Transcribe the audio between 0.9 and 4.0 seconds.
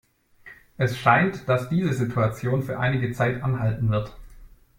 scheint, dass diese Situation für einige Zeit anhalten